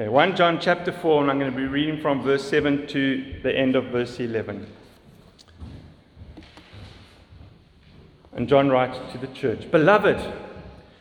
[0.00, 3.34] Okay, 1 John chapter 4, and I'm going to be reading from verse 7 to
[3.42, 4.66] the end of verse 11.
[8.32, 10.18] And John writes to the church Beloved,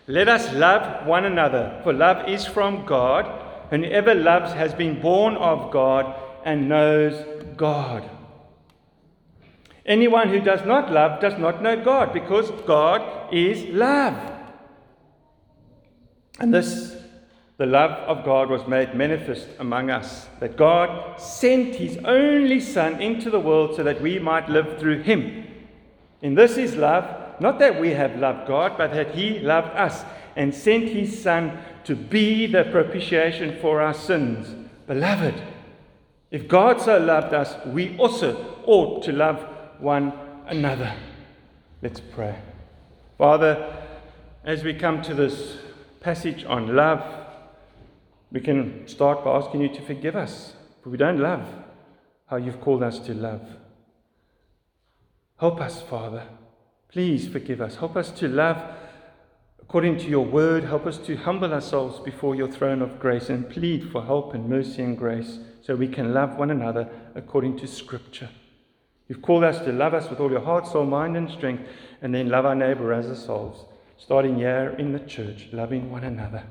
[0.08, 3.26] let us love one another, for love is from God,
[3.72, 6.13] and whoever loves has been born of God
[6.43, 7.23] and knows
[7.55, 8.04] God.
[9.86, 14.20] Anyone who does not love does not know God, because God is love.
[16.41, 16.98] And this,
[17.60, 22.99] the love of God, was made manifest among us, that God sent his only Son
[22.99, 25.45] into the world so that we might live through him.
[26.23, 27.05] And this is love
[27.40, 30.04] not that we have loved God, but that He loved us
[30.35, 34.55] and sent His Son to be the propitiation for our sins.
[34.88, 35.35] Beloved,
[36.32, 39.46] if God so loved us, we also ought to love
[39.80, 40.13] one
[40.48, 40.94] another.
[41.82, 42.38] Let's pray.
[43.18, 43.73] Father,
[44.44, 45.57] as we come to this
[46.02, 47.02] passage on love,
[48.32, 51.48] we can start by asking you to forgive us, for we don't love
[52.28, 53.41] how you've called us to love.
[55.40, 56.24] Help us, Father.
[56.90, 57.77] Please forgive us.
[57.77, 58.62] Help us to love
[59.62, 60.63] according to your word.
[60.63, 64.50] Help us to humble ourselves before your throne of grace and plead for help and
[64.50, 68.30] mercy and grace so we can love one another according to Scripture.
[69.08, 71.64] You've called us to love us with all your heart, soul, mind, and strength,
[72.02, 73.66] and then love our neighbor as ourselves,
[73.97, 76.44] starting here in the church, loving one another,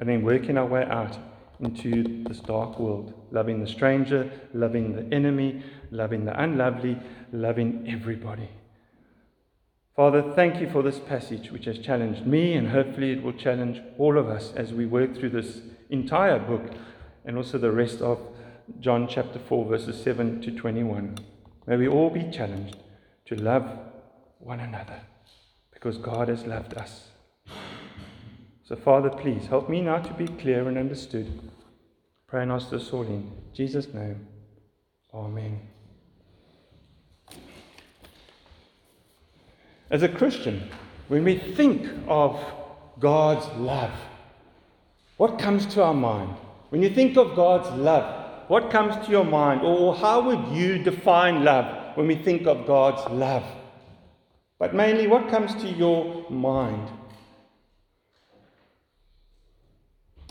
[0.00, 1.16] and then working our way out
[1.60, 6.98] into this dark world, loving the stranger, loving the enemy, loving the unlovely,
[7.32, 8.48] loving everybody.
[9.94, 13.82] Father, thank you for this passage which has challenged me, and hopefully it will challenge
[13.98, 16.62] all of us as we work through this entire book
[17.26, 18.18] and also the rest of
[18.80, 21.18] John chapter 4, verses 7 to 21.
[21.66, 22.78] May we all be challenged
[23.26, 23.68] to love
[24.38, 25.00] one another
[25.72, 27.09] because God has loved us.
[28.70, 31.26] So, Father, please help me now to be clear and understood.
[32.28, 34.28] Pray and ask this all in Jesus' name.
[35.12, 35.60] Amen.
[39.90, 40.70] As a Christian,
[41.08, 42.40] when we think of
[43.00, 43.90] God's love,
[45.16, 46.36] what comes to our mind?
[46.68, 49.62] When you think of God's love, what comes to your mind?
[49.62, 53.42] Or how would you define love when we think of God's love?
[54.60, 56.88] But mainly, what comes to your mind?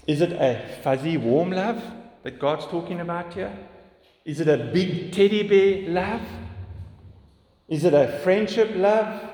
[0.09, 1.83] Is it a fuzzy, warm love
[2.23, 3.55] that God's talking about here?
[4.25, 6.27] Is it a big teddy bear love?
[7.67, 9.29] Is it a friendship love?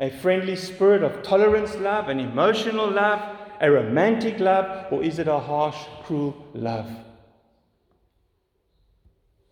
[0.00, 5.26] a friendly spirit of tolerance love, an emotional love, a romantic love, or is it
[5.26, 6.88] a harsh, cruel love?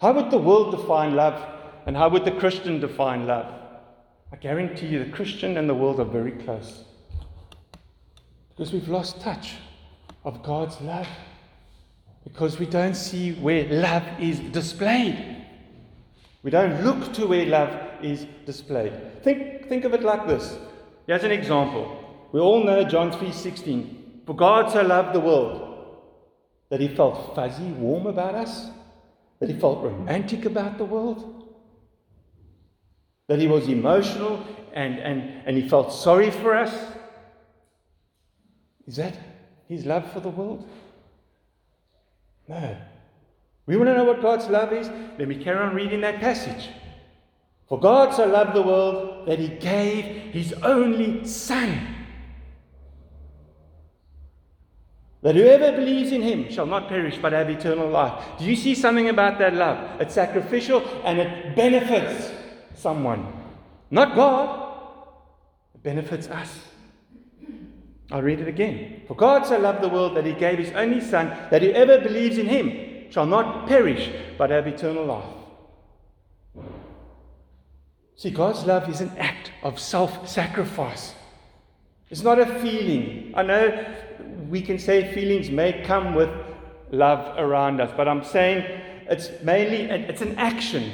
[0.00, 1.42] How would the world define love,
[1.86, 3.52] and how would the Christian define love?
[4.32, 6.84] I guarantee you the Christian and the world are very close.
[8.50, 9.54] Because we've lost touch
[10.26, 11.08] of God's love.
[12.24, 15.36] Because we don't see where love is displayed.
[16.42, 17.70] We don't look to where love
[18.02, 19.22] is displayed.
[19.22, 20.58] Think, think of it like this.
[21.06, 22.28] Here's an example.
[22.32, 24.24] We all know John 3:16.
[24.26, 25.62] For God so loved the world
[26.68, 28.70] that he felt fuzzy, warm about us,
[29.38, 31.46] that he felt romantic about the world,
[33.28, 36.74] that he was emotional and, and, and he felt sorry for us.
[38.88, 39.14] Is that
[39.68, 40.68] his love for the world?
[42.48, 42.76] No.
[43.66, 44.88] We want to know what God's love is?
[45.18, 46.68] Let me carry on reading that passage.
[47.68, 51.94] For God so loved the world that he gave his only Son.
[55.22, 58.38] That whoever believes in him shall not perish but have eternal life.
[58.38, 60.00] Do you see something about that love?
[60.00, 62.30] It's sacrificial and it benefits
[62.76, 63.32] someone.
[63.90, 64.78] Not God,
[65.74, 66.56] it benefits us.
[68.10, 69.02] I'll read it again.
[69.08, 72.38] For God so loved the world that he gave his only Son, that whoever believes
[72.38, 76.64] in him shall not perish but have eternal life.
[78.16, 81.14] See, God's love is an act of self sacrifice.
[82.08, 83.32] It's not a feeling.
[83.36, 83.94] I know
[84.48, 86.30] we can say feelings may come with
[86.90, 88.64] love around us, but I'm saying
[89.08, 90.90] it's mainly it's an action.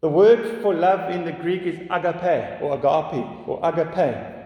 [0.00, 4.37] The word for love in the Greek is agape or agape or agape.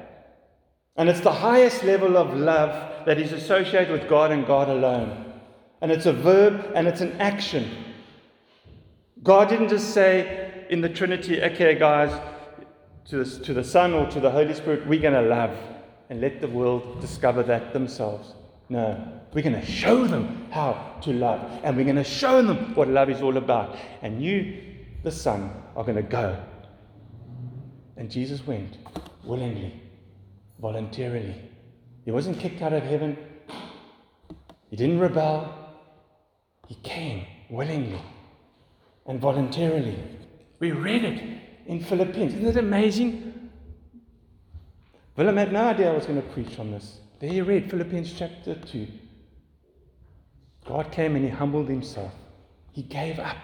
[0.97, 5.33] And it's the highest level of love that is associated with God and God alone.
[5.81, 7.69] And it's a verb and it's an action.
[9.23, 12.12] God didn't just say, in the Trinity, okay, guys,
[13.06, 15.56] to the, to the Son or to the Holy Spirit, we're going to love
[16.11, 18.35] and let the world discover that themselves.
[18.69, 22.75] No, we're going to show them how to love, and we're going to show them
[22.75, 23.77] what love is all about.
[24.03, 24.62] And you,
[25.03, 26.43] the Son, are going to go.
[27.97, 28.79] And Jesus went
[29.25, 29.81] willingly,
[30.62, 31.35] voluntarily.
[32.05, 33.19] He wasn't kicked out of heaven.
[34.70, 35.53] He didn't rebel.
[36.69, 38.00] He came willingly
[39.06, 39.99] and voluntarily.
[40.61, 42.35] We read it in Philippians.
[42.35, 43.50] Isn't it amazing?
[45.17, 47.00] Willem had no idea I was going to preach on this.
[47.19, 48.87] There he read Philippians chapter 2.
[50.67, 52.12] God came and he humbled himself.
[52.70, 53.37] He gave up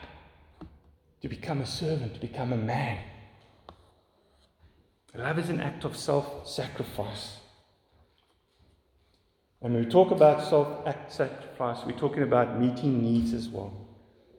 [1.20, 2.98] to become a servant, to become a man.
[5.14, 7.38] Love is an act of self sacrifice.
[9.60, 13.72] And when we talk about self sacrifice, we're talking about meeting needs as well.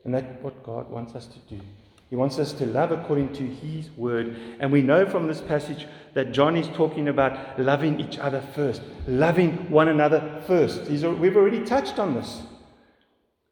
[0.06, 1.62] And that's what God wants us to do.
[2.10, 4.36] He wants us to love according to His word.
[4.60, 8.82] And we know from this passage that John is talking about loving each other first,
[9.08, 10.90] loving one another first.
[10.90, 12.42] We've already touched on this.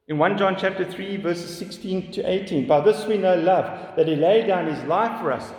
[0.08, 4.08] In 1 John chapter 3, verses 16 to 18, by this we know love, that
[4.08, 5.52] He laid down His life for us,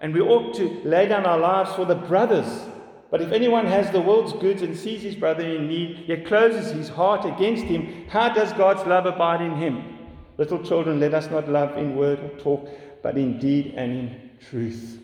[0.00, 2.66] and we ought to lay down our lives for the brothers.
[3.10, 6.72] But if anyone has the world's goods and sees his brother in need, yet closes
[6.72, 9.98] his heart against him, how does God's love abide in him?
[10.38, 12.68] Little children, let us not love in word or talk,
[13.02, 15.00] but in deed and in truth.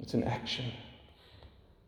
[0.00, 0.66] It's an action.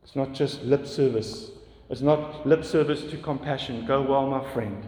[0.02, 1.50] It's not just lip service.
[1.88, 3.86] It's not lip service to compassion.
[3.86, 4.82] Go well, my friend.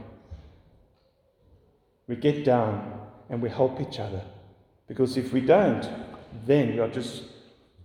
[2.08, 4.22] We get down and we help each other.
[4.88, 5.88] Because if we don't,
[6.46, 7.24] then we are just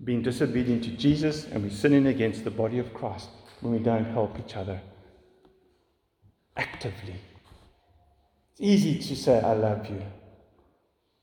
[0.03, 3.29] being disobedient to Jesus and we're sinning against the body of Christ
[3.61, 4.79] when we don't help each other
[6.55, 7.15] actively.
[8.51, 10.01] It's easy to say, I love you.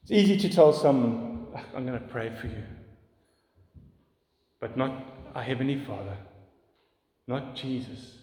[0.02, 2.62] It's easy to tell someone, I'm going to pray for you.
[4.60, 4.92] But not
[5.34, 6.16] our Heavenly Father,
[7.26, 8.18] not Jesus,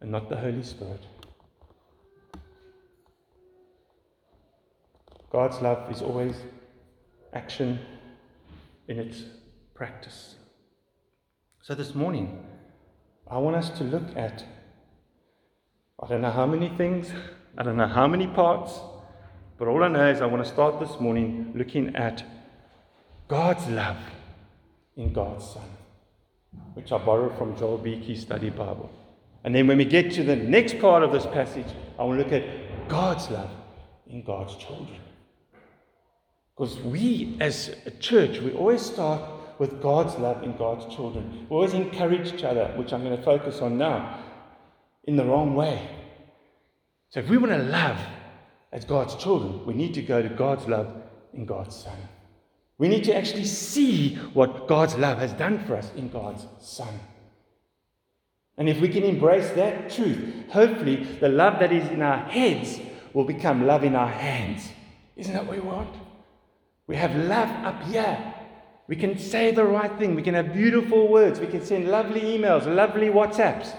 [0.00, 1.00] and not the Holy Spirit.
[5.30, 6.36] God's love is always
[7.32, 7.80] action
[8.88, 9.22] in its
[9.74, 10.36] practice.
[11.62, 12.44] So this morning,
[13.30, 14.44] I want us to look at
[16.02, 17.10] I don't know how many things,
[17.56, 18.80] I don't know how many parts,
[19.58, 22.24] but all I know is I want to start this morning looking at
[23.28, 23.96] God's love
[24.96, 25.68] in God's Son,
[26.74, 28.90] which I borrowed from Joel Beeke's study Bible.
[29.44, 32.24] And then when we get to the next part of this passage, I want to
[32.24, 33.50] look at God's love
[34.08, 35.00] in God's children.
[36.56, 39.22] Because we, as a church, we always start
[39.58, 41.46] with God's love in God's children.
[41.48, 44.20] We always encourage each other, which I'm going to focus on now,
[45.04, 45.88] in the wrong way.
[47.10, 47.98] So if we want to love
[48.72, 50.88] as God's children, we need to go to God's love
[51.32, 51.96] in God's Son.
[52.78, 56.98] We need to actually see what God's love has done for us in God's Son.
[58.56, 62.80] And if we can embrace that truth, hopefully the love that is in our heads
[63.12, 64.68] will become love in our hands.
[65.16, 65.94] Isn't that what we want?
[66.86, 68.34] We have love up here.
[68.86, 70.14] We can say the right thing.
[70.14, 71.40] We can have beautiful words.
[71.40, 73.74] We can send lovely emails, lovely WhatsApps.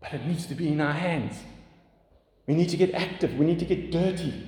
[0.00, 1.36] But it needs to be in our hands.
[2.46, 3.34] We need to get active.
[3.34, 4.46] We need to get dirty.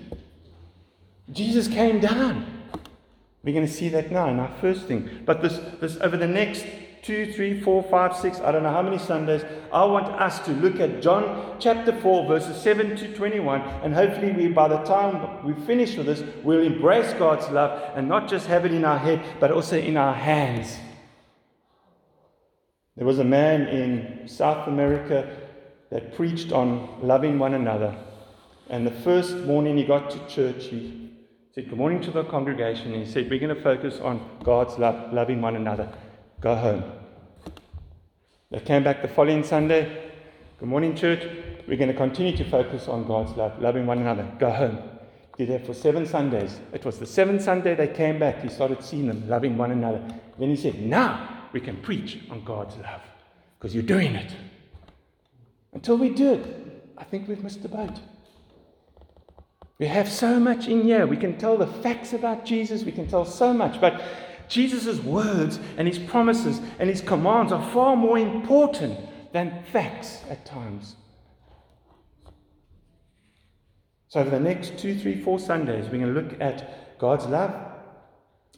[1.30, 2.62] Jesus came down.
[3.42, 5.22] We're going to see that now in our first thing.
[5.24, 6.64] But this, this over the next
[7.02, 10.52] two, three, four, five, six, I don't know how many Sundays, I want us to
[10.52, 13.60] look at John chapter 4, verses 7 to 21.
[13.60, 18.08] And hopefully, we, by the time we finish with this, we'll embrace God's love and
[18.08, 20.78] not just have it in our head, but also in our hands.
[22.96, 25.36] There was a man in South America
[25.90, 27.96] that preached on loving one another.
[28.70, 31.10] And the first morning he got to church, he
[31.52, 32.94] said, Good morning to the congregation.
[32.94, 35.92] And he said, We're going to focus on God's love, loving one another.
[36.42, 36.82] Go home.
[38.50, 40.10] They came back the following Sunday.
[40.58, 41.22] Good morning, church.
[41.68, 44.28] We're going to continue to focus on God's love, loving one another.
[44.40, 44.82] Go home.
[45.38, 46.58] Did that for seven Sundays.
[46.72, 48.42] It was the seventh Sunday they came back.
[48.42, 50.02] He started seeing them loving one another.
[50.36, 53.02] Then he said, Now we can preach on God's love
[53.56, 54.34] because you're doing it.
[55.72, 58.00] Until we do it, I think we've missed the boat.
[59.78, 61.06] We have so much in here.
[61.06, 64.02] We can tell the facts about Jesus, we can tell so much, but
[64.52, 68.98] Jesus' words and his promises and his commands are far more important
[69.32, 70.96] than facts at times.
[74.08, 77.54] So, over the next two, three, four Sundays, we're going to look at God's love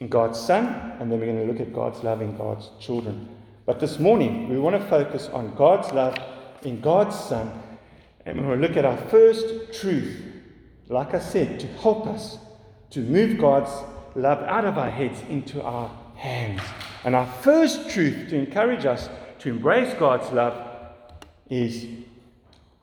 [0.00, 0.66] in God's Son,
[0.98, 3.28] and then we're going to look at God's love in God's children.
[3.64, 6.18] But this morning, we want to focus on God's love
[6.62, 7.52] in God's Son,
[8.26, 10.20] and we're going to look at our first truth,
[10.88, 12.38] like I said, to help us
[12.90, 13.70] to move God's
[14.14, 16.60] love out of our heads into our hands.
[17.04, 19.08] And our first truth to encourage us
[19.40, 20.54] to embrace God's love
[21.50, 21.86] is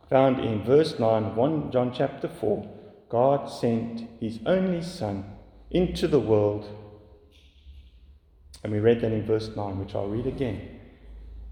[0.09, 2.69] found in verse 9, 1 John chapter 4.
[3.09, 5.25] God sent his only Son
[5.69, 6.67] into the world.
[8.63, 10.79] And we read that in verse 9, which I'll read again.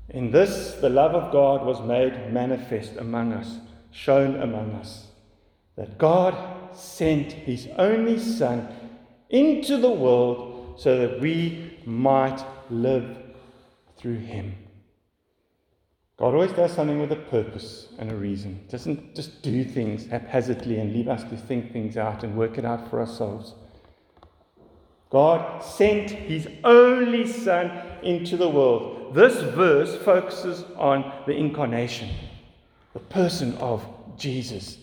[0.09, 3.57] In this, the love of God was made manifest among us,
[3.91, 5.07] shown among us.
[5.75, 6.35] That God
[6.75, 8.67] sent his only Son
[9.29, 13.17] into the world so that we might live
[13.97, 14.55] through him.
[16.17, 18.59] God always does something with a purpose and a reason.
[18.65, 22.57] He doesn't just do things haphazardly and leave us to think things out and work
[22.57, 23.53] it out for ourselves.
[25.09, 27.71] God sent his only Son
[28.03, 29.15] into the world.
[29.15, 32.09] This verse focuses on the incarnation,
[32.93, 33.85] the person of
[34.17, 34.77] Jesus.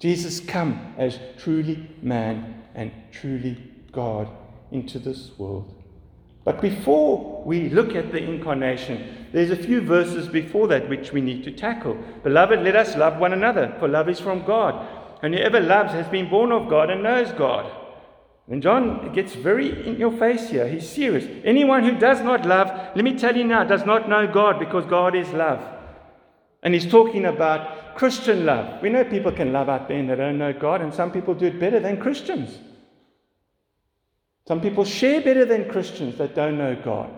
[0.00, 4.28] Jesus come as truly man and truly God
[4.70, 5.74] into this world.
[6.44, 11.20] But before we look at the incarnation, there's a few verses before that which we
[11.20, 11.98] need to tackle.
[12.22, 14.88] Beloved, let us love one another, for love is from God.
[15.22, 17.70] And whoever loves has been born of God and knows God.
[18.48, 20.66] And John gets very in your face here.
[20.66, 21.26] He's serious.
[21.44, 24.84] Anyone who does not love, let me tell you now, does not know God because
[24.86, 25.62] God is love.
[26.62, 28.82] And he's talking about Christian love.
[28.82, 31.34] We know people can love out there and they don't know God, and some people
[31.34, 32.58] do it better than Christians.
[34.46, 37.10] Some people share better than Christians that don't know God.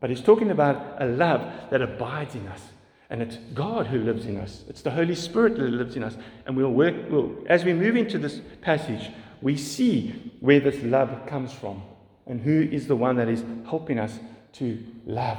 [0.00, 2.62] But he's talking about a love that abides in us.
[3.10, 4.64] And it's God who lives in us.
[4.68, 6.16] It's the Holy Spirit that lives in us.
[6.46, 9.10] And we'll work, we'll, as we move into this passage,
[9.40, 11.82] we see where this love comes from
[12.26, 14.18] and who is the one that is helping us
[14.52, 15.38] to love.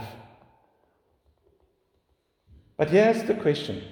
[2.75, 3.83] But here's the question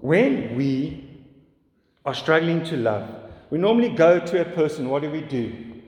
[0.00, 1.04] when we
[2.04, 3.08] are struggling to love,
[3.50, 5.82] we normally go to a person, what do we do?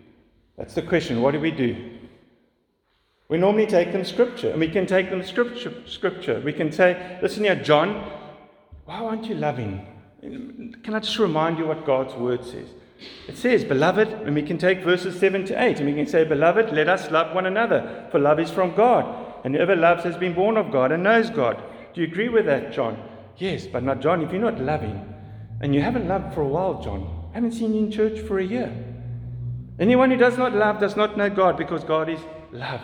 [0.57, 1.99] That's the question, what do we do?
[3.29, 5.73] We normally take them scripture, and we can take them scripture.
[5.87, 6.41] scripture.
[6.41, 8.11] We can say, listen here, John,
[8.87, 9.87] why aren't you loving?
[10.23, 12.69] Can I just remind you what God's word says?
[13.29, 16.25] It says, Beloved, and we can take verses 7 to 8, and we can say,
[16.25, 19.27] Beloved, let us love one another, for love is from God.
[19.45, 21.63] And whoever loves has been born of God and knows God.
[21.95, 23.01] Do you agree with that, John?
[23.37, 24.23] Yes, but not John.
[24.23, 25.15] If you're not loving,
[25.61, 28.39] and you haven't loved for a while, John, I haven't seen you in church for
[28.39, 28.73] a year.
[29.79, 32.21] Anyone who does not love does not know God because God is
[32.51, 32.81] love.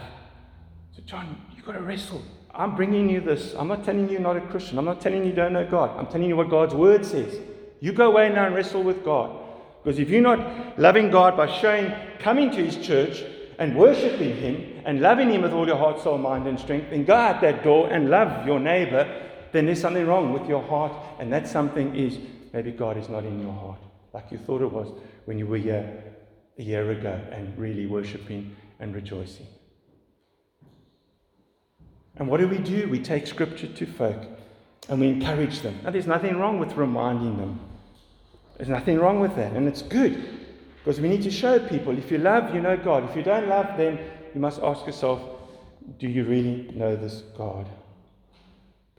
[0.92, 2.22] So, John, you've got to wrestle.
[2.54, 3.54] I'm bringing you this.
[3.58, 4.78] I'm not telling you you're not a Christian.
[4.78, 5.98] I'm not telling you you don't know God.
[5.98, 7.40] I'm telling you what God's word says.
[7.80, 9.40] You go away now and wrestle with God.
[9.82, 13.24] Because if you're not loving God by showing, coming to His church
[13.58, 17.04] and worshiping Him and loving Him with all your heart, soul, mind, and strength, then
[17.04, 19.22] go out that door and love your neighbor,
[19.52, 20.92] then there's something wrong with your heart.
[21.18, 22.18] And that something is
[22.52, 23.80] maybe God is not in your heart
[24.14, 24.88] like you thought it was
[25.24, 26.04] when you were here
[26.56, 29.46] a year ago and really worshiping and rejoicing.
[32.16, 32.88] And what do we do?
[32.88, 34.22] We take scripture to folk
[34.88, 35.80] and we encourage them.
[35.82, 37.58] Now, there's nothing wrong with reminding them.
[38.56, 39.52] There's nothing wrong with that.
[39.52, 40.24] And it's good
[40.76, 43.10] because we need to show people if you love, you know God.
[43.10, 43.98] If you don't love, then
[44.32, 45.20] you must ask yourself,
[45.98, 47.68] do you really know this God?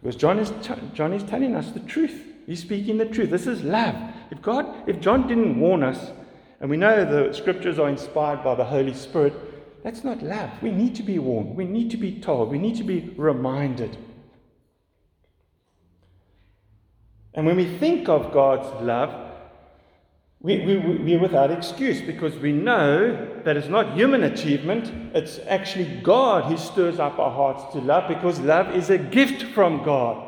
[0.02, 2.22] Because John is, t- John is telling us the truth.
[2.46, 3.30] He's speaking the truth.
[3.30, 3.96] This is love.
[4.32, 6.12] If God, if John didn't warn us,
[6.60, 9.34] and we know the scriptures are inspired by the Holy Spirit,
[9.84, 10.50] that's not love.
[10.62, 11.56] We need to be warned.
[11.56, 12.50] We need to be told.
[12.50, 13.98] We need to be reminded.
[17.36, 19.26] And when we think of God's love,
[20.40, 25.86] we, we, we're without excuse because we know that it's not human achievement, it's actually
[26.02, 30.25] God who stirs up our hearts to love because love is a gift from God.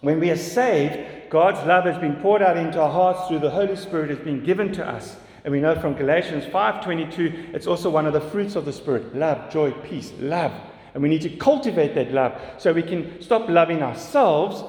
[0.00, 3.50] When we are saved, God's love has been poured out into our hearts through the
[3.50, 5.16] Holy Spirit has been given to us.
[5.44, 9.14] And we know from Galatians 5:22, it's also one of the fruits of the Spirit:
[9.16, 10.52] love, joy, peace, love.
[10.94, 14.64] And we need to cultivate that love so we can stop loving ourselves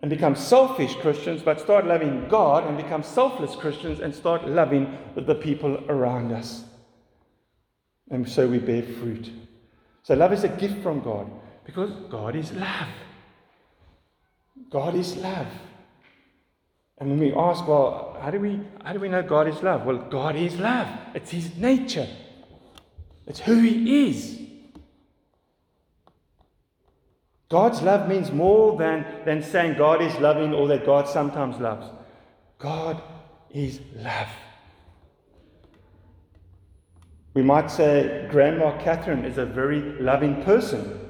[0.00, 4.96] and become selfish Christians, but start loving God and become selfless Christians and start loving
[5.14, 6.64] the people around us.
[8.10, 9.30] And so we bear fruit.
[10.02, 11.30] So love is a gift from God
[11.64, 12.88] because God is love.
[14.68, 15.46] God is love.
[16.98, 19.86] And when we ask, well, how do we how do we know God is love?
[19.86, 20.88] Well, God is love.
[21.14, 22.08] It's his nature.
[23.26, 24.38] It's who he is.
[27.48, 31.86] God's love means more than, than saying God is loving or that God sometimes loves.
[32.58, 33.02] God
[33.50, 34.28] is love.
[37.34, 41.08] We might say Grandma Catherine is a very loving person,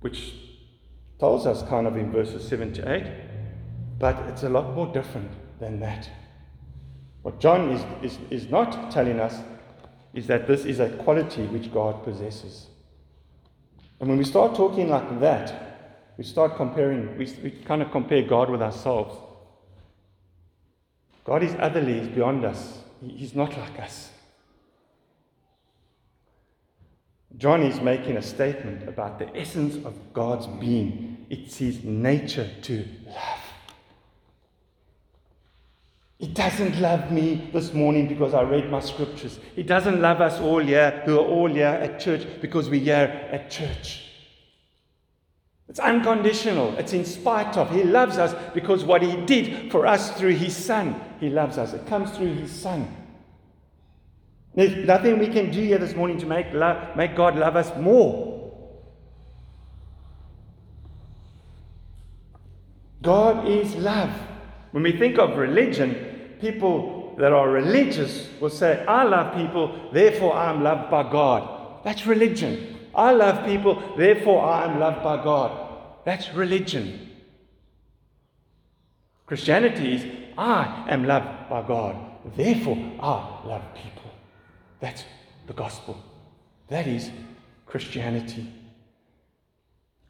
[0.00, 0.34] which
[1.20, 3.06] tells us kind of in verses 7 to 8,
[3.98, 6.08] but it's a lot more different than that.
[7.22, 9.38] What John is, is, is not telling us
[10.14, 12.68] is that this is a quality which God possesses.
[14.00, 18.22] And when we start talking like that, we start comparing, we, we kind of compare
[18.22, 19.14] God with ourselves.
[21.24, 24.10] God is otherly, He's beyond us, He's not like us.
[27.36, 31.09] John is making a statement about the essence of God's being.
[31.30, 33.38] It's his nature to love.
[36.18, 39.38] He doesn't love me this morning because I read my scriptures.
[39.54, 43.28] He doesn't love us all here who are all here at church because we're here
[43.30, 44.06] at church.
[45.68, 46.76] It's unconditional.
[46.76, 47.70] It's in spite of.
[47.70, 51.00] He loves us because what He did for us through His Son.
[51.20, 51.72] He loves us.
[51.72, 52.92] It comes through His Son.
[54.56, 57.74] There's nothing we can do here this morning to make, love, make God love us
[57.78, 58.29] more.
[63.10, 64.12] God is love.
[64.70, 70.32] When we think of religion, people that are religious will say, I love people, therefore
[70.36, 71.82] I'm loved by God.
[71.82, 72.78] That's religion.
[72.94, 75.50] I love people, therefore I am loved by God.
[76.04, 77.10] That's religion.
[79.26, 80.06] Christianity is
[80.38, 81.96] I am loved by God,
[82.36, 84.12] therefore I love people.
[84.78, 85.02] That's
[85.48, 86.00] the gospel.
[86.68, 87.10] That is
[87.66, 88.52] Christianity.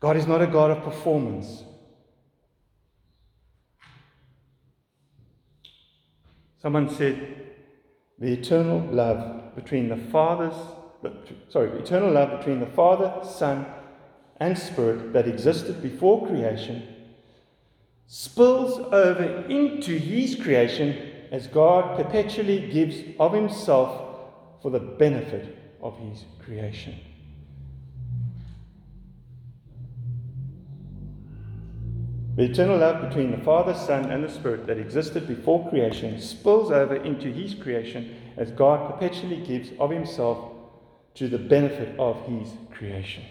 [0.01, 1.65] God is not a God of performance.
[6.61, 7.37] Someone said,
[8.19, 10.55] the eternal love between the Father's
[11.49, 13.67] sorry, eternal love between the Father, Son,
[14.39, 16.87] and Spirit that existed before creation
[18.07, 24.21] spills over into His creation as God perpetually gives of Himself
[24.63, 26.99] for the benefit of His creation.
[32.37, 36.71] The eternal love between the Father, Son, and the Spirit that existed before creation spills
[36.71, 40.53] over into His creation as God perpetually gives of Himself
[41.15, 43.25] to the benefit of His creation.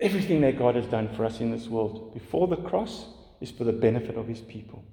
[0.00, 3.06] Everything that God has done for us in this world before the cross
[3.40, 4.84] is for the benefit of His people.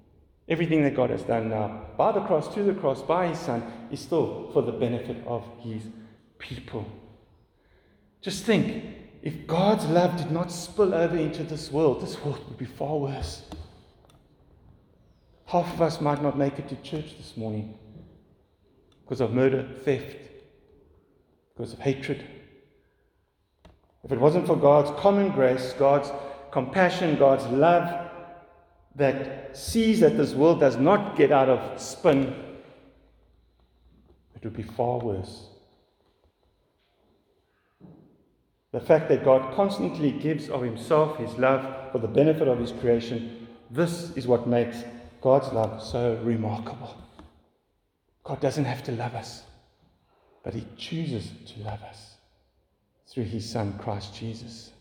[0.48, 3.62] Everything that God has done now, by the cross, to the cross, by His Son,
[3.90, 5.82] is still for the benefit of His
[6.38, 6.90] people.
[8.22, 12.56] Just think if God's love did not spill over into this world, this world would
[12.56, 13.42] be far worse.
[15.46, 17.76] Half of us might not make it to church this morning
[19.02, 20.16] because of murder, theft,
[21.54, 22.24] because of hatred.
[24.04, 26.10] If it wasn't for God's common grace, God's
[26.50, 28.08] compassion, God's love
[28.94, 32.34] that sees that this world does not get out of spin,
[34.34, 35.49] it would be far worse.
[38.72, 42.72] The fact that God constantly gives of Himself, His love, for the benefit of His
[42.72, 44.84] creation, this is what makes
[45.20, 46.96] God's love so remarkable.
[48.24, 49.42] God doesn't have to love us
[50.42, 52.16] but He chooses to love us
[53.08, 54.72] through His Son, Christ Jesus.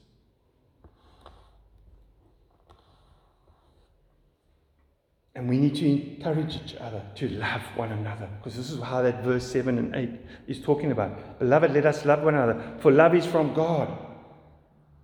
[5.40, 8.28] And we need to encourage each other to love one another.
[8.38, 10.10] Because this is how that verse 7 and 8
[10.48, 11.40] is talking about.
[11.40, 12.62] Beloved, let us love one another.
[12.80, 13.88] For love is from God.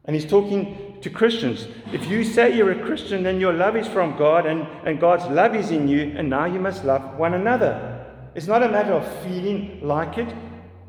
[0.03, 1.69] And he's talking to Christians.
[1.93, 5.23] If you say you're a Christian, then your love is from God and, and God's
[5.27, 8.05] love is in you, and now you must love one another.
[8.35, 10.35] It's not a matter of feeling like it,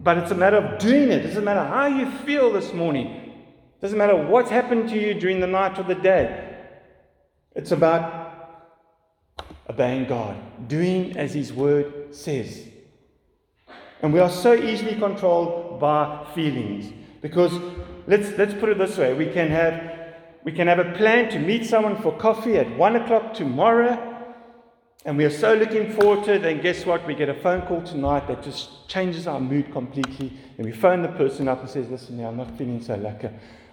[0.01, 1.25] but it's a matter of doing it.
[1.25, 3.07] It doesn't matter how you feel this morning.
[3.07, 6.57] It doesn't matter what's happened to you during the night or the day.
[7.55, 8.26] It's about
[9.69, 10.37] obeying God,
[10.69, 12.69] doing as His Word says.
[14.03, 17.53] And we are so easily controlled by feelings because
[18.07, 19.99] let's, let's put it this way we can, have,
[20.45, 24.17] we can have a plan to meet someone for coffee at one o'clock tomorrow
[25.07, 26.45] and we are so looking forward to it.
[26.45, 27.07] And guess what?
[27.07, 30.33] We get a phone call tonight that just changes our mood completely.
[30.59, 33.29] And we phone the person up and says, "Listen, I'm not feeling so lucky.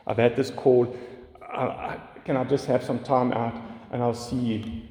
[0.06, 0.95] I've had this call.
[1.41, 3.60] I, I, can I just have some time out
[3.91, 4.82] and I'll see you?"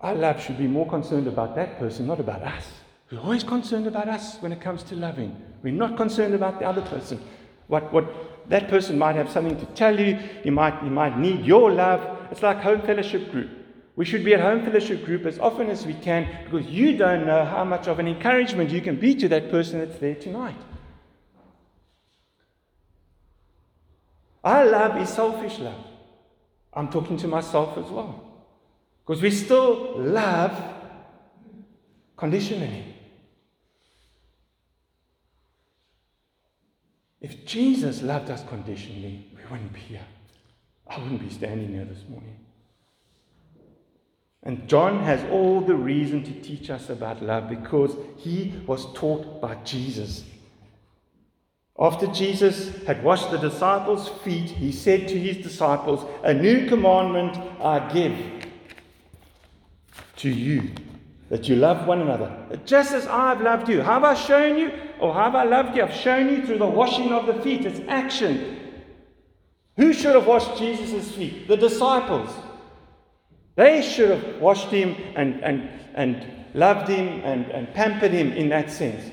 [0.00, 2.66] Our love should be more concerned about that person, not about us.
[3.10, 5.36] We're always concerned about us when it comes to loving.
[5.62, 7.20] We're not concerned about the other person.
[7.66, 10.14] What, what that person might have something to tell you.
[10.42, 12.18] He might, he might need your love.
[12.30, 13.50] It's like home fellowship group.
[13.96, 17.26] We should be at home fellowship group as often as we can because you don't
[17.26, 20.56] know how much of an encouragement you can be to that person that's there tonight.
[24.42, 25.84] Our love is selfish love.
[26.72, 28.29] I'm talking to myself as well.
[29.10, 30.56] Because we still love
[32.16, 32.94] conditionally.
[37.20, 40.06] If Jesus loved us conditionally, we wouldn't be here.
[40.86, 42.36] I wouldn't be standing here this morning.
[44.44, 49.40] And John has all the reason to teach us about love because he was taught
[49.40, 50.22] by Jesus.
[51.76, 57.36] After Jesus had washed the disciples' feet, he said to his disciples, A new commandment
[57.60, 58.39] I give
[60.20, 60.70] to you
[61.28, 62.30] that you love one another.
[62.66, 63.80] Just as I've loved you.
[63.80, 64.72] Have I shown you?
[64.98, 65.82] Or have I loved you?
[65.84, 67.64] I've shown you through the washing of the feet.
[67.64, 68.58] It's action.
[69.76, 71.46] Who should have washed Jesus' feet?
[71.46, 72.30] The disciples.
[73.54, 78.48] They should have washed him and, and, and loved him and, and pampered him in
[78.48, 79.10] that sense.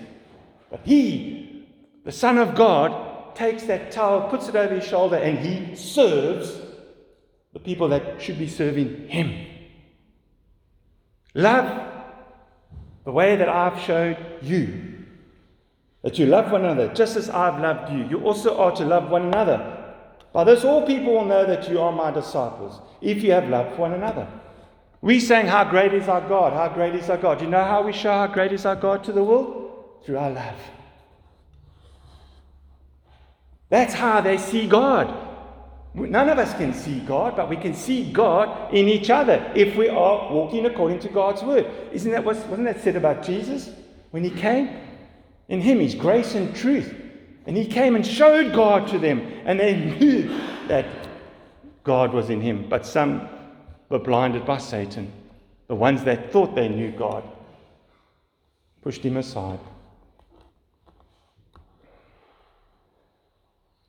[0.71, 1.67] But he,
[2.03, 6.59] the Son of God, takes that towel, puts it over his shoulder, and he serves
[7.53, 9.56] the people that should be serving him.
[11.37, 11.87] Love
[13.05, 14.95] the way that I've showed you.
[16.01, 18.07] That you love one another just as I've loved you.
[18.07, 19.93] You also are to love one another.
[20.33, 23.75] By this, all people will know that you are my disciples, if you have love
[23.75, 24.27] for one another.
[25.01, 26.53] We sang, How great is our God?
[26.53, 27.39] How great is our God?
[27.39, 30.01] You know how we show how great is our God to the world?
[30.03, 30.59] Through our love.
[33.69, 35.26] That's how they see God.
[35.97, 39.75] None of us can see God, but we can see God in each other if
[39.75, 41.65] we are walking according to God's word.
[41.91, 43.71] Isn't that wasn't that said about Jesus
[44.11, 44.69] when he came?
[45.49, 46.93] In him is grace and truth.
[47.47, 50.85] And he came and showed God to them, and they knew that
[51.83, 52.67] God was in him.
[52.69, 53.27] But some
[53.89, 55.11] were blinded by Satan.
[55.67, 57.23] The ones that thought they knew God
[58.81, 59.59] pushed him aside.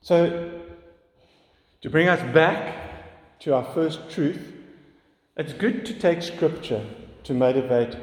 [0.01, 0.58] So
[1.81, 4.53] to bring us back to our first truth,
[5.37, 6.85] it's good to take scripture
[7.23, 7.95] to motivate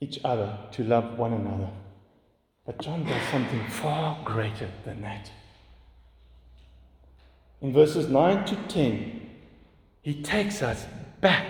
[0.00, 1.68] each other to love one another.
[2.64, 5.30] But John does something far greater than that.
[7.60, 9.30] In verses 9 to 10,
[10.00, 10.86] he takes us
[11.20, 11.46] back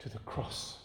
[0.00, 0.78] to the cross.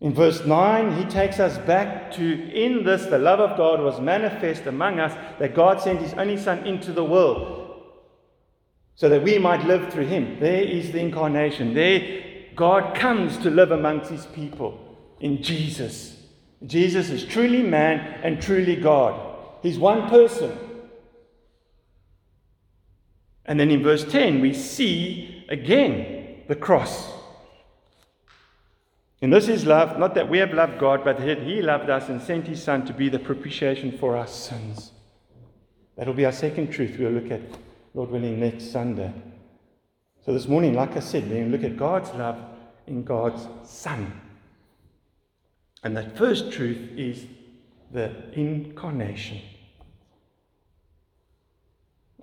[0.00, 4.00] In verse 9, he takes us back to in this the love of God was
[4.00, 7.57] manifest among us, that God sent his only Son into the world
[8.98, 10.40] so that we might live through him.
[10.40, 11.72] There is the incarnation.
[11.72, 12.24] There,
[12.56, 16.20] God comes to live amongst his people in Jesus.
[16.66, 19.36] Jesus is truly man and truly God.
[19.62, 20.58] He's one person.
[23.44, 27.08] And then in verse 10, we see again the cross.
[29.22, 32.08] And this is love, not that we have loved God, but that He loved us
[32.08, 34.90] and sent His Son to be the propitiation for our sins.
[35.96, 37.40] That'll be our second truth we'll look at,
[37.98, 39.12] Lord willing, next Sunday.
[40.24, 42.38] So this morning, like I said, we're going to look at God's love
[42.86, 44.20] in God's Son.
[45.82, 47.26] And that first truth is
[47.90, 49.40] the incarnation.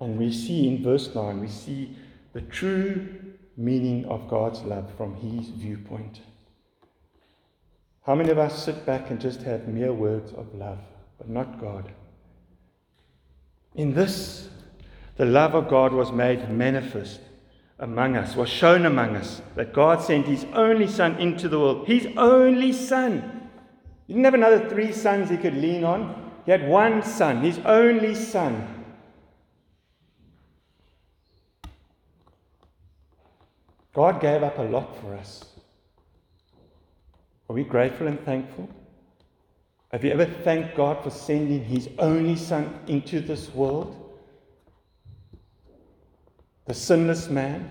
[0.00, 1.94] And we see in verse 9, we see
[2.32, 6.20] the true meaning of God's love from His viewpoint.
[8.06, 10.78] How many of us sit back and just have mere words of love,
[11.18, 11.92] but not God?
[13.74, 14.48] In this,
[15.16, 17.20] the love of God was made manifest
[17.78, 21.86] among us, was shown among us, that God sent His only Son into the world.
[21.86, 23.48] His only Son.
[24.06, 26.32] He didn't have another three sons he could lean on.
[26.44, 28.84] He had one Son, His only Son.
[33.92, 35.44] God gave up a lot for us.
[37.48, 38.68] Are we grateful and thankful?
[39.92, 44.05] Have you ever thanked God for sending His only Son into this world?
[46.66, 47.70] The sinless man,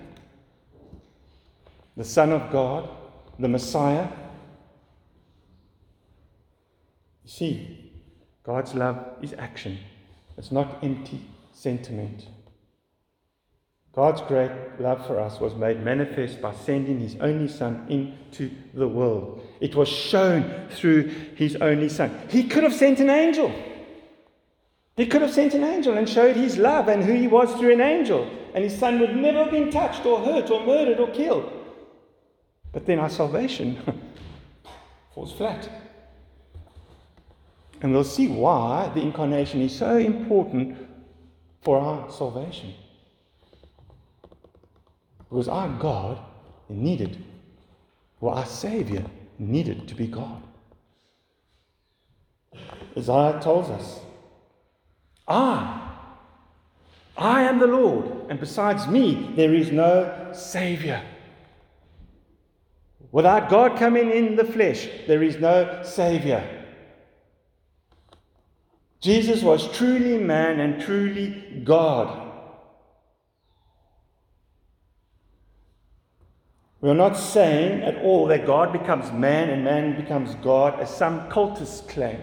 [1.98, 2.90] the Son of God,
[3.38, 4.08] the Messiah.
[7.24, 7.92] You see,
[8.44, 9.78] God's love is action,
[10.38, 12.28] it's not empty sentiment.
[13.96, 18.88] God's great love for us was made manifest by sending his only Son into the
[18.88, 19.42] world.
[19.62, 22.12] It was shown through his only Son.
[22.28, 23.54] He could have sent an angel.
[24.98, 27.72] He could have sent an angel and showed his love and who he was through
[27.72, 31.10] an angel, and his Son would never have been touched or hurt or murdered or
[31.10, 31.52] killed.
[32.72, 33.78] But then our salvation
[35.14, 35.70] falls flat.
[37.82, 40.78] And we'll see why the incarnation is so important
[41.64, 42.74] for our salvation.
[45.30, 46.20] Because our God
[46.70, 47.22] needed,
[48.22, 49.04] or our Savior
[49.38, 50.42] needed to be God.
[52.98, 54.00] Isaiah tells us,
[55.28, 55.85] I,
[57.18, 61.02] I am the Lord, and besides me there is no Savior.
[63.12, 66.44] Without God coming in the flesh, there is no Savior.
[69.00, 72.24] Jesus was truly man and truly God.
[76.82, 80.96] We are not saying at all that God becomes man and man becomes God, as
[80.96, 82.20] some cultists claim.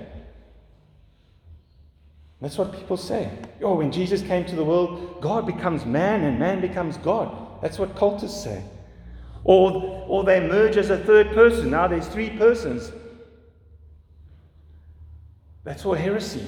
[2.42, 3.30] That's what people say.
[3.62, 7.62] Oh, when Jesus came to the world, God becomes man and man becomes God.
[7.62, 8.64] That's what cultists say.
[9.44, 11.70] Or, or they merge as a third person.
[11.70, 12.90] Now there's three persons.
[15.62, 16.44] That's all heresy.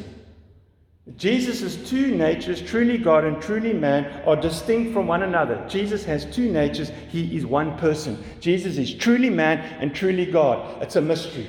[1.17, 5.65] Jesus' two natures, truly God and truly man, are distinct from one another.
[5.69, 8.19] Jesus has two natures, he is one person.
[8.41, 10.83] Jesus is truly man and truly God.
[10.83, 11.47] It's a mystery.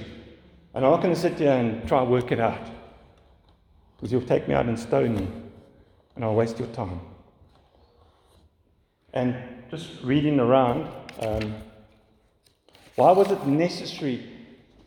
[0.76, 2.75] And I'm not going to sit there and try and work it out.
[3.96, 5.28] Because you'll take me out and stone me,
[6.16, 7.00] and I'll waste your time.
[9.14, 9.36] And
[9.72, 10.90] just reading around,
[11.22, 11.56] um,
[12.96, 14.30] why was it necessary?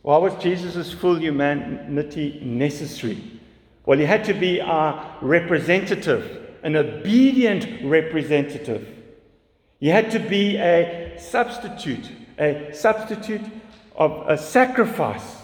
[0.01, 3.39] Why was Jesus' full humanity necessary?
[3.85, 8.87] Well, he had to be our representative, an obedient representative.
[9.79, 13.41] He had to be a substitute, a substitute
[13.95, 15.37] of a sacrifice.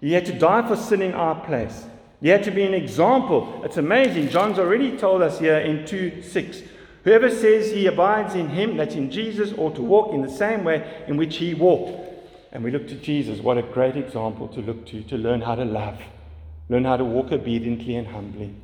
[0.00, 1.84] He had to die for sin in our place.
[2.24, 3.60] He had to be an example.
[3.66, 4.30] It's amazing.
[4.30, 6.62] John's already told us here in 2 6.
[7.02, 10.64] Whoever says he abides in him, that's in Jesus, ought to walk in the same
[10.64, 12.00] way in which he walked.
[12.50, 13.40] And we look to Jesus.
[13.40, 16.00] What a great example to look to, to learn how to love.
[16.70, 18.54] Learn how to walk obediently and humbly.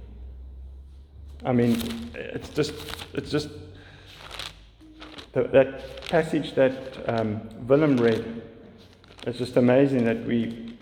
[1.44, 1.82] I mean,
[2.14, 2.72] it's just,
[3.12, 3.50] it's just
[5.34, 6.74] that passage that
[7.06, 8.40] um, Willem read.
[9.26, 10.78] It's just amazing that we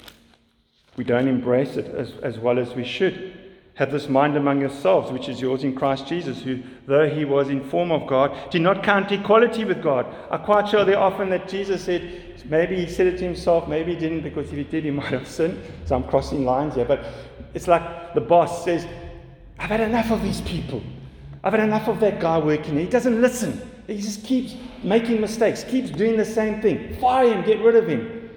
[0.98, 3.34] we don't embrace it as, as well as we should.
[3.74, 7.48] Have this mind among yourselves, which is yours in Christ Jesus, who, though he was
[7.48, 10.04] in form of God, did not count equality with God.
[10.32, 13.94] I'm quite sure there often that Jesus said, Maybe he said it to himself, maybe
[13.94, 15.60] he didn't, because if he did, he might have sinned.
[15.84, 16.84] So I'm crossing lines here.
[16.84, 17.04] But
[17.54, 18.86] it's like the boss says,
[19.58, 20.82] I've had enough of these people.
[21.44, 22.76] I've had enough of that guy working.
[22.78, 23.60] He doesn't listen.
[23.86, 26.96] He just keeps making mistakes, keeps doing the same thing.
[27.00, 28.30] Fire him, get rid of him.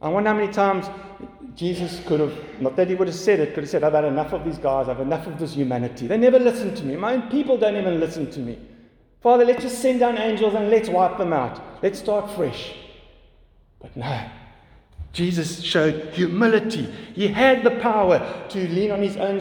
[0.00, 0.86] I wonder how many times
[1.58, 4.04] Jesus could have, not that he would have said it, could have said, I've had
[4.04, 6.06] enough of these guys, I've enough of this humanity.
[6.06, 6.94] They never listen to me.
[6.94, 8.60] My own people don't even listen to me.
[9.20, 11.82] Father, let's just send down angels and let's wipe them out.
[11.82, 12.76] Let's start fresh.
[13.80, 14.30] But no.
[15.12, 16.84] Jesus showed humility.
[17.14, 19.40] He had the power to lean on his own,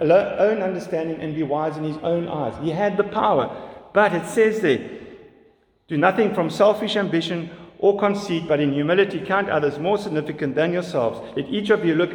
[0.00, 2.54] own understanding and be wise in his own eyes.
[2.62, 3.50] He had the power.
[3.92, 4.88] But it says there,
[5.88, 7.50] do nothing from selfish ambition
[7.82, 11.20] or conceit, but in humility count others more significant than yourselves.
[11.36, 12.12] Let each of you look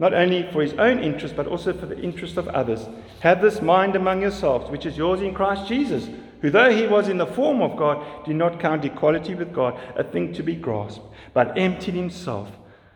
[0.00, 2.88] not only for his own interest, but also for the interest of others.
[3.20, 6.08] Have this mind among yourselves, which is yours in Christ Jesus
[6.42, 9.78] who, though he was in the form of God, did not count equality with God
[9.96, 12.50] a thing to be grasped, but emptied himself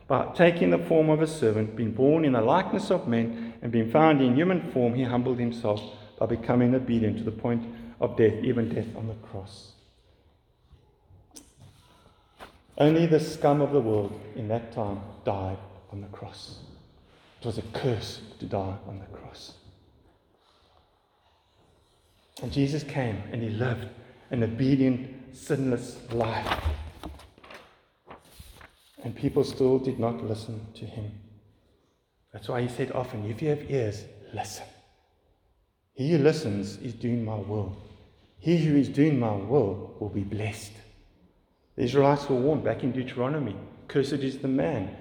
[0.08, 3.70] by taking the form of a servant, being born in the likeness of men, and
[3.70, 5.80] being found in human form, he humbled himself
[6.18, 7.62] by becoming obedient to the point
[8.00, 9.75] of death, even death on the cross.
[12.78, 15.58] Only the scum of the world in that time died
[15.92, 16.58] on the cross.
[17.40, 19.54] It was a curse to die on the cross.
[22.42, 23.88] And Jesus came and he lived
[24.30, 26.64] an obedient, sinless life.
[29.02, 31.12] And people still did not listen to him.
[32.32, 34.66] That's why he said often, if you have ears, listen.
[35.94, 37.74] He who listens is doing my will.
[38.38, 40.72] He who is doing my will will be blessed.
[41.76, 43.56] The Israelites were warned back in Deuteronomy
[43.88, 44.96] Cursed is the man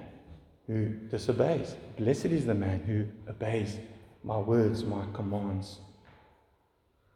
[0.67, 1.75] who disobeys.
[1.97, 3.77] Blessed is the man who obeys
[4.23, 5.79] my words, my commands.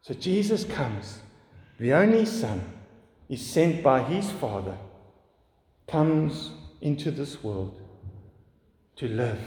[0.02, 1.19] So Jesus comes,
[1.80, 2.62] the only Son,
[3.28, 4.78] is sent by his Father,
[5.88, 7.80] comes into this world
[8.95, 9.39] to live,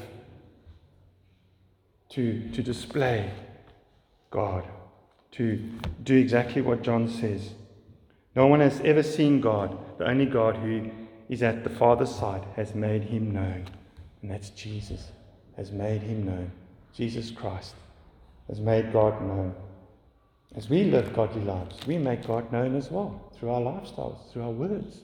[2.11, 3.31] to, to display
[4.31, 4.65] God,
[5.33, 5.57] to
[6.03, 7.51] do exactly what John says.
[8.35, 9.77] No one has ever seen God.
[9.99, 10.91] The only God who
[11.29, 13.67] is at the Father's side has made him known.
[14.23, 15.11] And that's Jesus,
[15.57, 16.51] has made him known.
[16.95, 17.75] Jesus Christ
[18.49, 19.55] has made God known.
[20.55, 24.43] As we live godly lives, we make God known as well through our lifestyles, through
[24.43, 25.01] our words.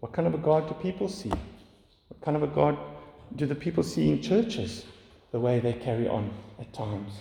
[0.00, 1.28] What kind of a God do people see?
[1.28, 2.78] What kind of a God
[3.36, 4.84] do the people see in churches?
[5.32, 7.12] The way they carry on at times.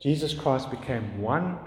[0.00, 1.58] Jesus Christ became one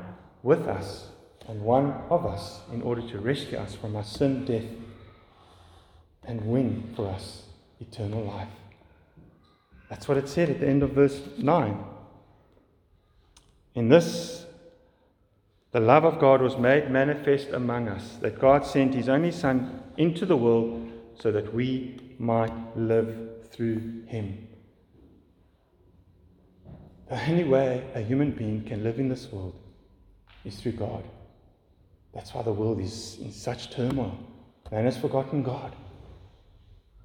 [0.44, 1.10] with us
[1.48, 4.64] and one of us in order to rescue us from our sin, death,
[6.24, 7.44] and win for us
[7.80, 8.48] eternal life.
[9.90, 11.84] That's what it said at the end of verse 9.
[13.74, 14.46] In this,
[15.72, 19.84] the love of God was made manifest among us, that God sent his only Son
[19.98, 23.16] into the world so that we might live
[23.52, 24.48] through him.
[27.10, 29.56] The only way a human being can live in this world
[30.46, 31.04] is through God.
[32.14, 34.18] That's why the world is in such turmoil.
[34.72, 35.76] Man has forgotten God.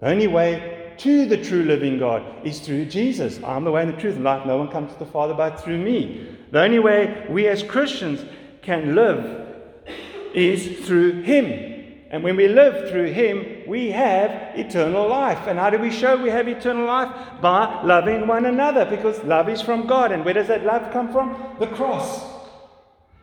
[0.00, 3.40] The only way to the true living God is through Jesus.
[3.42, 4.46] I'm the way and the truth and life.
[4.46, 6.36] No one comes to the Father but through me.
[6.50, 8.24] The only way we as Christians
[8.62, 9.48] can live
[10.34, 11.72] is through Him.
[12.10, 15.46] And when we live through Him, we have eternal life.
[15.46, 17.40] And how do we show we have eternal life?
[17.40, 20.12] By loving one another, because love is from God.
[20.12, 21.56] And where does that love come from?
[21.58, 22.33] The cross.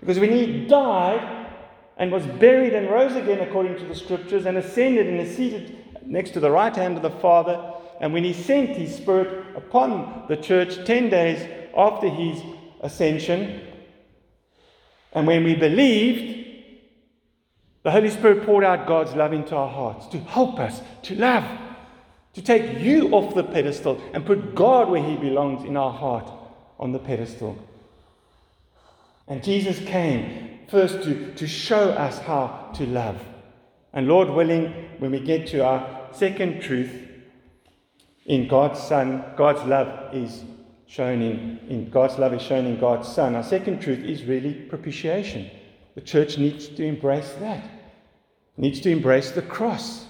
[0.02, 1.48] Because when He died
[1.96, 5.78] and was buried and rose again, according to the scriptures, and ascended and is seated
[6.06, 10.26] next to the right hand of the Father, and when He sent His Spirit upon
[10.28, 12.42] the church 10 days after His
[12.82, 13.62] ascension,
[15.14, 16.48] and when we believed,
[17.84, 21.46] the Holy Spirit poured out God's love into our hearts to help us to love,
[22.34, 26.32] to take you off the pedestal and put God where He belongs in our heart
[26.80, 27.58] on the pedestal.
[29.32, 33.18] And Jesus came first to, to show us how to love.
[33.94, 36.92] And Lord willing, when we get to our second truth,
[38.26, 40.44] in God's Son, God's love is
[40.86, 43.36] shown in, in God's love is shown in God's Son.
[43.36, 45.50] Our second truth is really propitiation.
[45.96, 47.64] The church needs to embrace that,
[48.58, 50.08] needs to embrace the cross.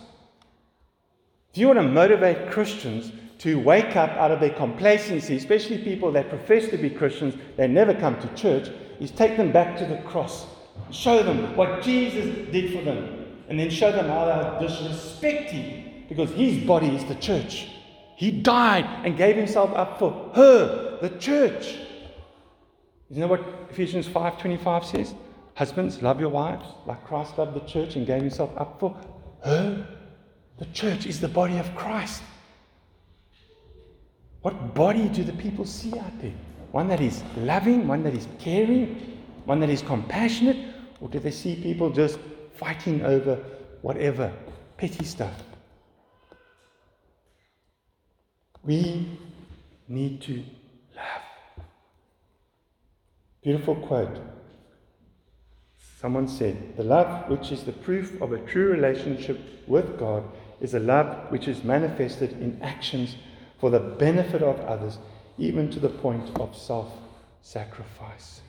[1.51, 6.11] If you want to motivate Christians to wake up out of their complacency, especially people
[6.11, 9.85] that profess to be Christians, they never come to church, is take them back to
[9.85, 10.45] the cross.
[10.91, 13.25] Show them what Jesus did for them.
[13.49, 17.67] And then show them how they are disrespecting because his body is the church.
[18.15, 21.77] He died and gave himself up for her, the church.
[23.09, 25.15] You know what Ephesians 5:25 says?
[25.55, 28.95] Husbands, love your wives like Christ loved the church and gave himself up for
[29.43, 29.87] her.
[30.59, 32.21] The church is the body of Christ.
[34.41, 36.33] What body do the people see out there?
[36.71, 40.57] One that is loving, one that is caring, one that is compassionate,
[40.99, 42.17] or do they see people just
[42.55, 43.35] fighting over
[43.81, 44.33] whatever,
[44.77, 45.33] petty stuff?
[48.63, 49.19] We
[49.87, 50.43] need to
[50.95, 51.65] love.
[53.43, 54.19] Beautiful quote.
[55.99, 60.23] Someone said, The love which is the proof of a true relationship with God
[60.59, 63.15] is a love which is manifested in actions
[63.61, 64.97] for the benefit of others,
[65.37, 66.91] even to the point of self
[67.43, 68.41] sacrifice.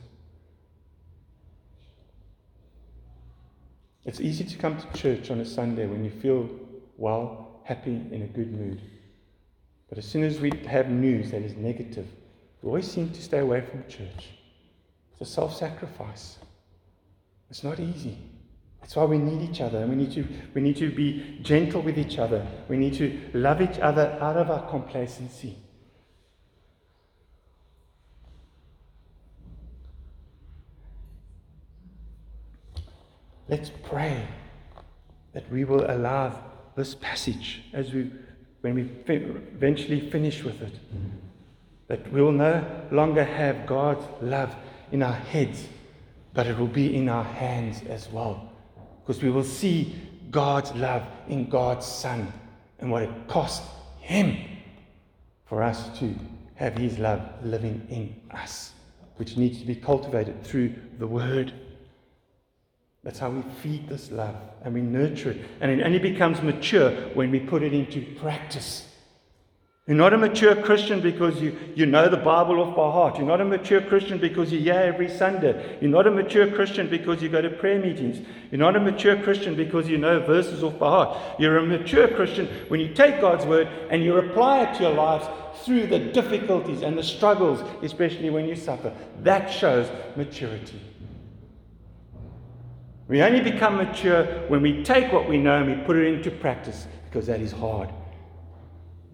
[4.06, 6.48] It's easy to come to church on a Sunday when you feel
[6.96, 8.80] well, happy, in a good mood.
[9.90, 12.06] But as soon as we have news that is negative,
[12.62, 14.30] we always seem to stay away from church.
[15.12, 16.38] It's a self sacrifice.
[17.50, 18.16] It's not easy.
[18.82, 19.86] That's why we need each other.
[19.86, 22.46] We need, to, we need to be gentle with each other.
[22.68, 25.56] We need to love each other out of our complacency.
[33.48, 34.26] Let's pray
[35.32, 36.38] that we will allow
[36.76, 38.10] this passage as we
[38.62, 40.72] when we eventually finish with it,
[41.88, 44.54] that we will no longer have God's love
[44.92, 45.66] in our heads,
[46.32, 48.51] but it will be in our hands as well.
[49.04, 49.94] Because we will see
[50.30, 52.32] God's love in God's Son
[52.78, 53.62] and what it cost
[54.00, 54.36] Him
[55.46, 56.14] for us to
[56.54, 58.72] have His love living in us,
[59.16, 61.52] which needs to be cultivated through the Word.
[63.04, 65.44] That's how we feed this love and we nurture it.
[65.60, 68.88] And it only becomes mature when we put it into practice.
[69.88, 73.18] You're not a mature Christian because you, you know the Bible off by heart.
[73.18, 75.76] You're not a mature Christian because you're here every Sunday.
[75.80, 78.24] You're not a mature Christian because you go to prayer meetings.
[78.52, 81.18] You're not a mature Christian because you know verses off by heart.
[81.40, 84.94] You're a mature Christian when you take God's word and you apply it to your
[84.94, 85.26] lives
[85.64, 88.94] through the difficulties and the struggles, especially when you suffer.
[89.22, 90.80] That shows maturity.
[93.08, 96.30] We only become mature when we take what we know and we put it into
[96.30, 97.88] practice because that is hard.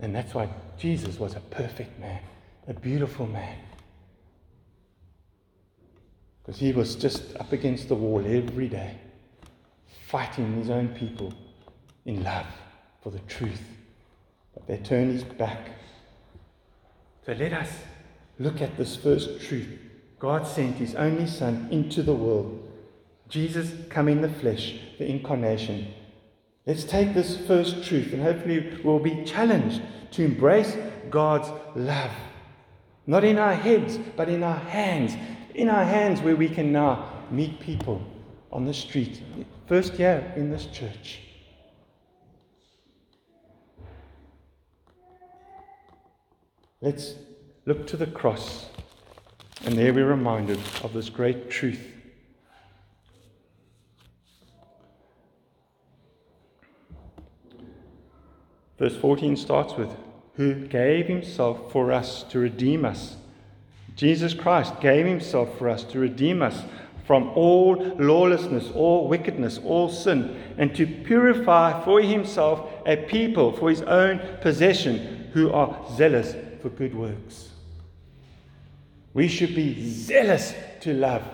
[0.00, 2.20] And that's why Jesus was a perfect man,
[2.66, 3.56] a beautiful man.
[6.42, 8.96] Because he was just up against the wall every day,
[10.06, 11.34] fighting his own people
[12.06, 12.46] in love
[13.02, 13.62] for the truth.
[14.54, 15.68] But they turned his back.
[17.26, 17.70] So let us
[18.38, 19.68] look at this first truth.
[20.18, 22.68] God sent his only Son into the world
[23.28, 25.92] Jesus come in the flesh, the incarnation.
[26.66, 29.82] Let's take this first truth and hopefully we'll be challenged
[30.12, 30.76] to embrace
[31.10, 32.10] God's love.
[33.06, 35.14] Not in our heads, but in our hands.
[35.54, 38.02] In our hands, where we can now meet people
[38.52, 39.22] on the street.
[39.66, 41.20] First here in this church.
[46.80, 47.14] Let's
[47.66, 48.66] look to the cross,
[49.64, 51.80] and there we're reminded of this great truth
[58.78, 59.90] Verse 14 starts with,
[60.34, 63.16] Who gave himself for us to redeem us.
[63.96, 66.62] Jesus Christ gave himself for us to redeem us
[67.04, 73.70] from all lawlessness, all wickedness, all sin, and to purify for himself a people for
[73.70, 77.48] his own possession who are zealous for good works.
[79.14, 81.24] We should be zealous to love,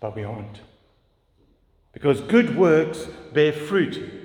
[0.00, 0.60] but we aren't.
[1.92, 4.23] Because good works bear fruit.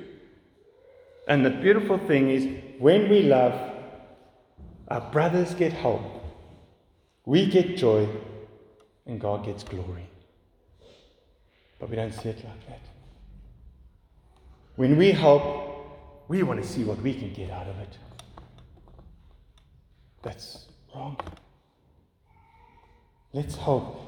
[1.29, 2.47] And the beautiful thing is,
[2.79, 3.53] when we love,
[4.87, 6.01] our brothers get hope,
[7.23, 8.09] we get joy,
[9.05, 10.09] and God gets glory.
[11.79, 12.81] But we don't see it like that.
[14.75, 17.97] When we help, we want to see what we can get out of it.
[20.23, 20.65] That's
[20.95, 21.19] wrong.
[23.33, 24.01] Let's help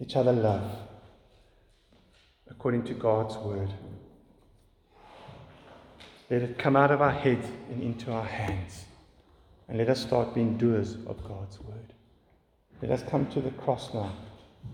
[0.00, 0.68] each other love
[2.48, 3.72] according to God's word.
[6.30, 8.84] Let it come out of our heads and into our hands.
[9.68, 11.92] And let us start being doers of God's word.
[12.80, 14.12] Let us come to the cross now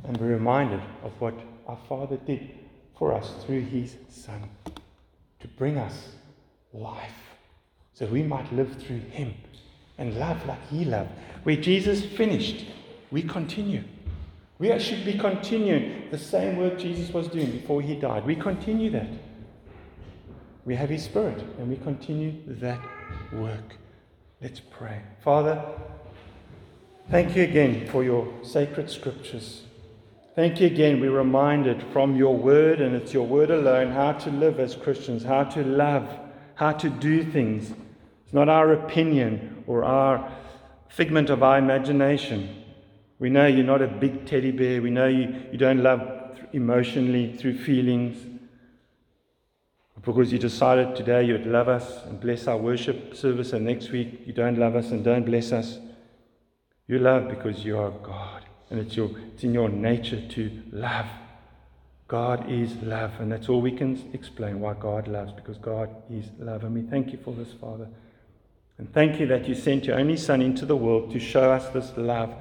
[0.05, 1.35] and be reminded of what
[1.67, 2.51] our Father did
[2.99, 4.49] for us through his Son
[5.41, 6.09] to bring us
[6.73, 7.13] life
[7.95, 9.35] so we might live through him
[9.97, 11.11] and love like he loved.
[11.45, 12.67] Where Jesus finished,
[13.11, 13.83] we continue.
[14.59, 18.27] We should be continuing the same work Jesus was doing before he died.
[18.27, 19.09] We continue that.
[20.67, 22.81] We have his spirit and we continue that
[23.33, 23.77] work.
[24.43, 25.01] Let's pray.
[25.23, 25.65] Father,
[27.09, 29.63] thank you again for your sacred scriptures.
[30.35, 31.01] Thank you again.
[31.01, 35.23] We're reminded from your word, and it's your word alone, how to live as Christians,
[35.23, 36.11] how to love,
[36.57, 37.71] how to do things.
[38.25, 40.31] It's not our opinion or our
[40.89, 42.65] figment of our imagination.
[43.19, 44.83] We know you're not a big teddy bear.
[44.83, 46.03] We know you, you don't love
[46.53, 48.36] emotionally through feelings.
[50.07, 54.23] Because you decided today you'd love us and bless our worship service, and next week
[54.25, 55.79] you don't love us and don't bless us.
[56.87, 58.45] You love because you are God.
[58.71, 61.07] And it's, your, it's in your nature to love.
[62.07, 63.15] God is love.
[63.19, 66.63] And that's all we can explain why God loves, because God is love.
[66.63, 67.89] And we thank you for this, Father.
[68.79, 71.69] And thank you that you sent your only Son into the world to show us
[71.71, 72.33] this love.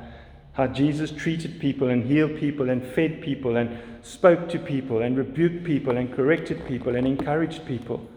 [0.55, 5.17] How Jesus treated people and healed people and fed people and spoke to people and
[5.17, 8.07] rebuked people and corrected people and encouraged people.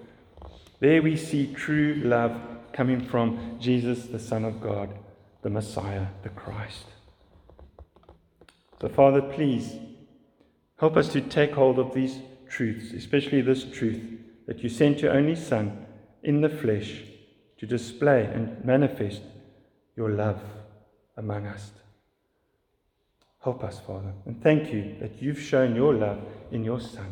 [0.78, 2.40] There we see true love
[2.72, 4.96] coming from Jesus, the Son of God,
[5.42, 6.84] the Messiah, the Christ.
[8.80, 9.74] So, Father, please
[10.78, 14.00] help us to take hold of these truths, especially this truth
[14.46, 15.86] that you sent your only Son
[16.22, 17.02] in the flesh
[17.58, 19.22] to display and manifest
[19.96, 20.40] your love
[21.16, 21.72] among us.
[23.48, 24.12] Help us, Father.
[24.26, 26.18] And thank you that you've shown your love
[26.52, 27.10] in your Son.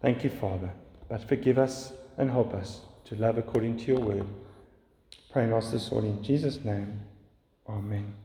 [0.00, 0.70] Thank you, Father.
[1.10, 4.26] But forgive us and help us to love according to your word.
[5.30, 7.02] Pray and ask this all in Jesus' name.
[7.68, 8.21] Amen.